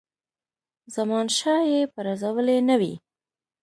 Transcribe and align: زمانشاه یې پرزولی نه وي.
زمانشاه 0.95 1.61
یې 1.71 1.81
پرزولی 1.93 2.59
نه 2.69 2.75
وي. 2.81 2.93